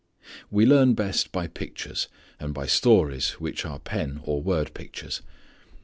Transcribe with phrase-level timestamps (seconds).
[0.49, 2.07] We learn best by pictures,
[2.39, 5.21] and by stories which are pen or word pictures.